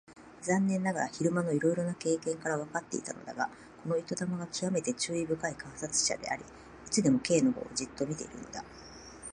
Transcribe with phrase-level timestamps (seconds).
[0.41, 3.47] 残念ながら昼間のいろいろな経験からわかっていたのだが、
[3.83, 6.45] この糸玉がきわめて注意深い観察者であり、い
[6.89, 8.63] つでも Ｋ のほうをじっと見ているのだ。